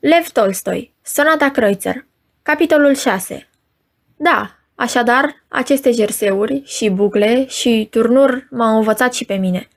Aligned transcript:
Lev 0.00 0.28
Tolstoi, 0.32 0.94
Sonata 1.02 1.50
Kreutzer, 1.50 2.06
capitolul 2.42 2.94
6 2.94 3.48
Da, 4.16 4.50
așadar, 4.74 5.44
aceste 5.48 5.90
jerseuri 5.90 6.62
și 6.64 6.88
bucle 6.88 7.46
și 7.46 7.86
turnuri 7.90 8.46
m-au 8.50 8.76
învățat 8.76 9.14
și 9.14 9.24
pe 9.24 9.34
mine. 9.34 9.68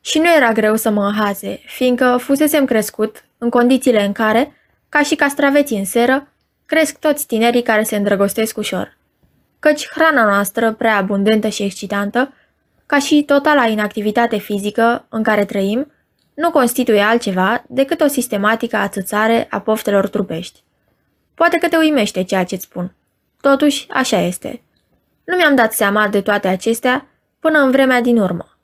Și 0.00 0.18
nu 0.18 0.34
era 0.34 0.52
greu 0.52 0.76
să 0.76 0.90
mă 0.90 1.06
înhaze, 1.06 1.60
fiindcă 1.66 2.16
fusesem 2.20 2.64
crescut 2.64 3.24
în 3.38 3.50
condițiile 3.50 4.04
în 4.04 4.12
care, 4.12 4.52
ca 4.88 5.02
și 5.02 5.14
castraveții 5.14 5.78
în 5.78 5.84
seră, 5.84 6.32
cresc 6.66 6.98
toți 6.98 7.26
tinerii 7.26 7.62
care 7.62 7.82
se 7.82 7.96
îndrăgostesc 7.96 8.56
ușor. 8.56 8.96
Căci 9.58 9.88
hrana 9.88 10.24
noastră, 10.24 10.72
prea 10.72 10.96
abundentă 10.96 11.48
și 11.48 11.62
excitantă, 11.62 12.32
ca 12.86 12.98
și 12.98 13.22
totala 13.22 13.66
inactivitate 13.66 14.38
fizică 14.38 15.06
în 15.08 15.22
care 15.22 15.44
trăim, 15.44 15.92
nu 16.34 16.50
constituie 16.50 17.00
altceva 17.00 17.64
decât 17.68 18.00
o 18.00 18.06
sistematică 18.06 18.76
atâțare 18.76 19.46
a 19.50 19.60
poftelor 19.60 20.08
trupești. 20.08 20.62
Poate 21.34 21.58
că 21.58 21.68
te 21.68 21.76
uimește 21.76 22.22
ceea 22.22 22.44
ce-ți 22.44 22.64
spun. 22.64 22.94
Totuși, 23.40 23.86
așa 23.90 24.18
este. 24.18 24.62
Nu 25.24 25.36
mi-am 25.36 25.54
dat 25.54 25.72
seama 25.72 26.08
de 26.08 26.20
toate 26.20 26.48
acestea 26.48 27.06
până 27.40 27.58
în 27.58 27.70
vremea 27.70 28.00
din 28.00 28.18
urmă. 28.18 28.58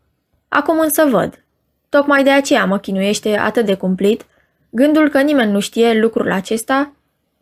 Acum 0.48 0.78
însă 0.78 1.04
văd. 1.04 1.44
Tocmai 1.88 2.24
de 2.24 2.30
aceea 2.30 2.64
mă 2.64 2.78
chinuiește 2.78 3.36
atât 3.36 3.66
de 3.66 3.74
cumplit 3.74 4.24
gândul 4.70 5.08
că 5.08 5.20
nimeni 5.20 5.52
nu 5.52 5.60
știe 5.60 6.00
lucrul 6.00 6.32
acesta 6.32 6.92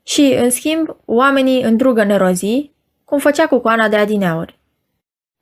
și, 0.02 0.36
în 0.40 0.50
schimb, 0.50 0.96
oamenii 1.04 1.62
îndrugă 1.62 2.04
nerozii, 2.04 2.74
cum 3.04 3.18
făcea 3.18 3.46
cu 3.46 3.58
coana 3.58 3.88
de 3.88 3.96
adineauri. 3.96 4.58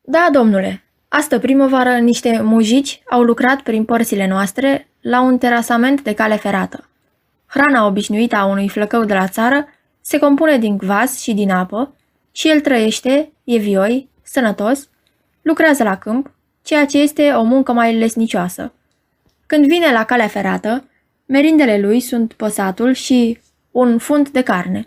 Da, 0.00 0.28
domnule, 0.32 0.84
Astă 1.16 1.38
primăvară, 1.38 1.98
niște 1.98 2.40
mujici 2.42 3.02
au 3.10 3.22
lucrat 3.22 3.60
prin 3.60 3.84
părțile 3.84 4.26
noastre 4.26 4.88
la 5.00 5.20
un 5.20 5.38
terasament 5.38 6.02
de 6.02 6.14
cale 6.14 6.36
ferată. 6.36 6.88
Hrana 7.46 7.86
obișnuită 7.86 8.36
a 8.36 8.44
unui 8.44 8.68
flăcău 8.68 9.04
de 9.04 9.14
la 9.14 9.28
țară 9.28 9.68
se 10.00 10.18
compune 10.18 10.58
din 10.58 10.76
vas 10.76 11.20
și 11.20 11.34
din 11.34 11.50
apă 11.50 11.94
și 12.32 12.48
el 12.48 12.60
trăiește, 12.60 13.32
e 13.44 13.56
vioi, 13.56 14.08
sănătos, 14.22 14.88
lucrează 15.42 15.82
la 15.82 15.96
câmp, 15.96 16.30
ceea 16.62 16.86
ce 16.86 16.98
este 16.98 17.30
o 17.30 17.42
muncă 17.42 17.72
mai 17.72 17.94
lesnicioasă. 17.94 18.72
Când 19.46 19.66
vine 19.66 19.92
la 19.92 20.04
calea 20.04 20.28
ferată, 20.28 20.88
merindele 21.26 21.78
lui 21.78 22.00
sunt 22.00 22.32
păsatul 22.32 22.92
și 22.92 23.38
un 23.70 23.98
fund 23.98 24.28
de 24.28 24.42
carne. 24.42 24.86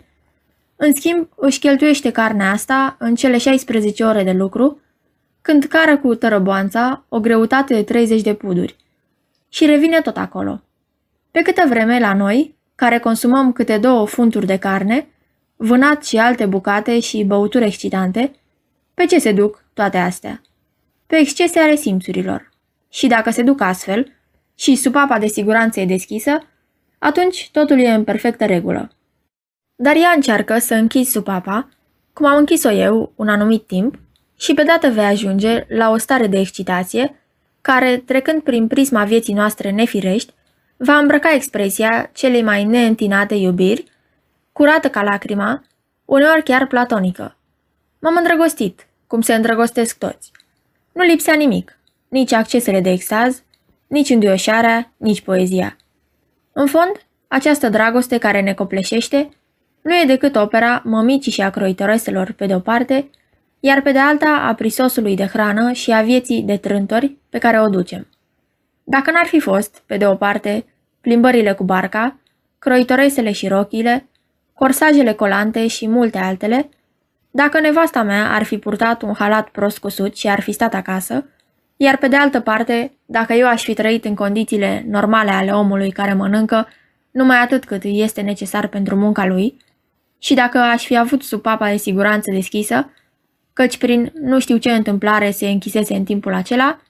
În 0.76 0.94
schimb, 0.94 1.28
își 1.36 1.58
cheltuiește 1.58 2.10
carnea 2.10 2.50
asta 2.50 2.96
în 2.98 3.14
cele 3.14 3.38
16 3.38 4.04
ore 4.04 4.22
de 4.22 4.32
lucru, 4.32 4.80
când 5.42 5.64
cară 5.64 5.98
cu 5.98 6.14
tărăboanța 6.14 7.04
o 7.08 7.20
greutate 7.20 7.74
de 7.74 7.82
30 7.82 8.22
de 8.22 8.34
puduri. 8.34 8.76
Și 9.48 9.66
revine 9.66 10.00
tot 10.00 10.16
acolo. 10.16 10.62
Pe 11.30 11.42
câtă 11.42 11.64
vreme 11.68 11.98
la 11.98 12.14
noi, 12.14 12.54
care 12.74 12.98
consumăm 12.98 13.52
câte 13.52 13.78
două 13.78 14.06
funturi 14.06 14.46
de 14.46 14.56
carne, 14.56 15.08
vânat 15.56 16.04
și 16.04 16.16
alte 16.16 16.46
bucate 16.46 17.00
și 17.00 17.24
băuturi 17.24 17.64
excitante, 17.64 18.32
pe 18.94 19.04
ce 19.04 19.18
se 19.18 19.32
duc 19.32 19.64
toate 19.74 19.96
astea? 19.96 20.42
Pe 21.06 21.16
excese 21.16 21.58
ale 21.58 21.74
simțurilor. 21.74 22.50
Și 22.88 23.06
dacă 23.06 23.30
se 23.30 23.42
duc 23.42 23.60
astfel, 23.60 24.12
și 24.54 24.76
supapa 24.76 25.18
de 25.18 25.26
siguranță 25.26 25.80
e 25.80 25.86
deschisă, 25.86 26.42
atunci 26.98 27.48
totul 27.52 27.78
e 27.78 27.90
în 27.90 28.04
perfectă 28.04 28.46
regulă. 28.46 28.90
Dar 29.76 29.96
ea 29.96 30.12
încearcă 30.14 30.58
să 30.58 30.74
închizi 30.74 31.10
supapa, 31.10 31.68
cum 32.12 32.26
am 32.26 32.36
închis-o 32.36 32.70
eu 32.70 33.12
un 33.16 33.28
anumit 33.28 33.66
timp, 33.66 33.98
și 34.40 34.54
pe 34.54 34.62
dată 34.62 34.88
vei 34.88 35.04
ajunge 35.04 35.64
la 35.68 35.90
o 35.90 35.96
stare 35.96 36.26
de 36.26 36.38
excitație 36.38 37.14
care, 37.60 37.96
trecând 37.96 38.42
prin 38.42 38.66
prisma 38.66 39.04
vieții 39.04 39.34
noastre 39.34 39.70
nefirești, 39.70 40.32
va 40.76 40.96
îmbrăca 40.96 41.34
expresia 41.34 42.10
celei 42.12 42.42
mai 42.42 42.64
neîntinate 42.64 43.34
iubiri, 43.34 43.84
curată 44.52 44.88
ca 44.88 45.02
lacrima, 45.02 45.64
uneori 46.04 46.42
chiar 46.42 46.66
platonică. 46.66 47.36
M-am 47.98 48.16
îndrăgostit, 48.16 48.86
cum 49.06 49.20
se 49.20 49.34
îndrăgostesc 49.34 49.98
toți. 49.98 50.30
Nu 50.92 51.02
lipsea 51.02 51.34
nimic, 51.34 51.78
nici 52.08 52.32
accesele 52.32 52.80
de 52.80 52.90
extaz, 52.90 53.42
nici 53.86 54.10
înduioșarea, 54.10 54.92
nici 54.96 55.20
poezia. 55.20 55.76
În 56.52 56.66
fond, 56.66 56.92
această 57.28 57.68
dragoste 57.68 58.18
care 58.18 58.40
ne 58.40 58.54
copleșește 58.54 59.28
nu 59.82 59.94
e 59.94 60.04
decât 60.06 60.36
opera 60.36 60.82
mămicii 60.84 61.32
și 61.32 61.40
a 61.40 61.50
croitoreselor 61.50 62.32
pe 62.32 62.46
de 62.46 62.54
o 62.54 62.60
parte, 62.60 63.10
iar 63.60 63.80
pe 63.80 63.92
de 63.92 63.98
alta 63.98 64.46
a 64.48 64.54
prisosului 64.54 65.16
de 65.16 65.26
hrană 65.26 65.72
și 65.72 65.90
a 65.90 66.02
vieții 66.02 66.42
de 66.42 66.56
trântori 66.56 67.16
pe 67.28 67.38
care 67.38 67.60
o 67.60 67.68
ducem. 67.68 68.06
Dacă 68.84 69.10
n-ar 69.10 69.26
fi 69.26 69.40
fost, 69.40 69.82
pe 69.86 69.96
de 69.96 70.06
o 70.06 70.14
parte, 70.14 70.64
plimbările 71.00 71.52
cu 71.52 71.64
barca, 71.64 72.18
croitoresele 72.58 73.32
și 73.32 73.48
rochile, 73.48 74.08
corsajele 74.54 75.12
colante 75.12 75.66
și 75.66 75.88
multe 75.88 76.18
altele, 76.18 76.68
dacă 77.30 77.60
nevasta 77.60 78.02
mea 78.02 78.32
ar 78.32 78.42
fi 78.42 78.58
purtat 78.58 79.02
un 79.02 79.14
halat 79.18 79.48
prost 79.48 79.78
cusut 79.78 80.16
și 80.16 80.28
ar 80.28 80.40
fi 80.40 80.52
stat 80.52 80.74
acasă, 80.74 81.26
iar 81.76 81.96
pe 81.96 82.08
de 82.08 82.16
altă 82.16 82.40
parte, 82.40 82.92
dacă 83.06 83.32
eu 83.32 83.46
aș 83.46 83.62
fi 83.62 83.74
trăit 83.74 84.04
în 84.04 84.14
condițiile 84.14 84.84
normale 84.88 85.30
ale 85.30 85.50
omului 85.50 85.90
care 85.90 86.12
mănâncă 86.12 86.68
numai 87.10 87.36
atât 87.36 87.64
cât 87.64 87.84
îi 87.84 88.02
este 88.02 88.20
necesar 88.20 88.66
pentru 88.66 88.96
munca 88.96 89.26
lui, 89.26 89.56
și 90.18 90.34
dacă 90.34 90.58
aș 90.58 90.84
fi 90.84 90.96
avut 90.96 91.22
supapa 91.22 91.70
de 91.70 91.76
siguranță 91.76 92.30
deschisă, 92.32 92.90
căci 93.52 93.78
prin 93.78 94.12
nu 94.20 94.40
știu 94.40 94.56
ce 94.56 94.70
întâmplare 94.70 95.30
se 95.30 95.48
închisese 95.48 95.94
în 95.94 96.04
timpul 96.04 96.34
acela, 96.34 96.80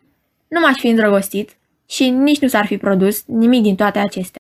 nu 0.48 0.60
m-aș 0.60 0.76
fi 0.78 0.88
îndrăgostit 0.88 1.56
și 1.88 2.09
nici 2.09 2.38
nu 2.41 2.48
s-ar 2.48 2.66
fi 2.66 2.76
produs 2.76 3.25
nimic 3.26 3.62
din 3.62 3.75
toate 3.75 3.98
acestea. 3.98 4.38